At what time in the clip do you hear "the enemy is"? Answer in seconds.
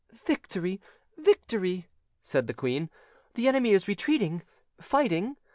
3.35-3.87